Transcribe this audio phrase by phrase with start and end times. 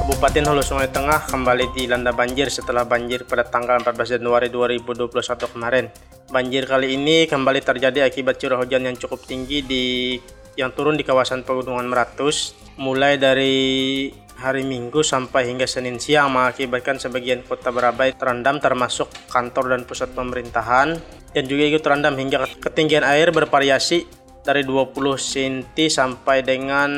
[0.00, 5.12] Kabupaten Hulu Sungai Tengah kembali dilanda banjir setelah banjir pada tanggal 14 Januari 2021
[5.52, 5.92] kemarin.
[6.32, 10.16] Banjir kali ini kembali terjadi akibat curah hujan yang cukup tinggi di
[10.56, 14.08] yang turun di kawasan Pegunungan Meratus mulai dari
[14.40, 20.16] hari Minggu sampai hingga Senin siang mengakibatkan sebagian kota Barabai terendam termasuk kantor dan pusat
[20.16, 20.96] pemerintahan
[21.36, 24.17] dan juga ikut terendam hingga ketinggian air bervariasi
[24.48, 26.88] dari 20 cm sampai dengan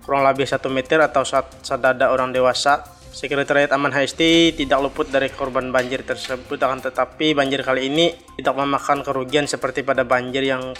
[0.00, 1.20] kurang lebih 1 meter atau
[1.60, 2.96] sadada orang dewasa.
[3.08, 8.54] Sekretariat Aman HST tidak luput dari korban banjir tersebut akan tetapi banjir kali ini tidak
[8.62, 10.72] memakan kerugian seperti pada banjir yang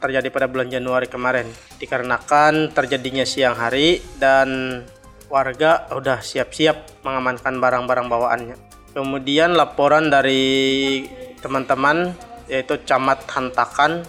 [0.00, 1.46] terjadi pada bulan Januari kemarin
[1.78, 4.80] dikarenakan terjadinya siang hari dan
[5.28, 8.56] warga sudah siap-siap mengamankan barang-barang bawaannya.
[8.96, 11.04] Kemudian laporan dari
[11.38, 12.16] teman-teman
[12.48, 14.04] yaitu Camat Hantakan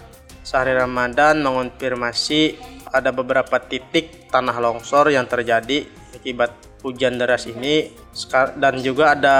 [0.46, 2.54] Sehari Ramadan mengonfirmasi
[2.94, 5.82] ada beberapa titik tanah longsor yang terjadi
[6.14, 6.54] akibat
[6.86, 7.90] hujan deras ini
[8.54, 9.38] dan juga ada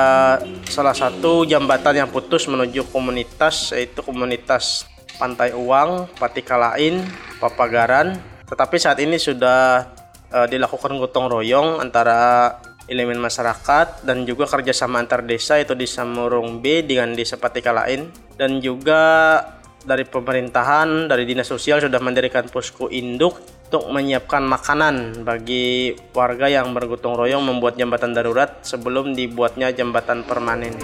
[0.67, 7.01] salah satu jembatan yang putus menuju komunitas yaitu komunitas Pantai Uang, Patikalain,
[7.39, 8.19] Papagaran.
[8.51, 9.87] Tetapi saat ini sudah
[10.35, 12.51] uh, dilakukan gotong royong antara
[12.87, 18.63] elemen masyarakat dan juga kerjasama antar desa itu di Samurung B dengan desa Patikalain dan
[18.63, 19.39] juga
[19.87, 26.75] dari pemerintahan, dari dinas sosial sudah mendirikan posko induk untuk menyiapkan makanan bagi warga yang
[26.75, 30.75] bergotong royong membuat jembatan darurat sebelum dibuatnya jembatan permanen.